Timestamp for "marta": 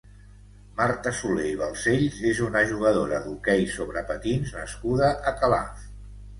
0.79-1.11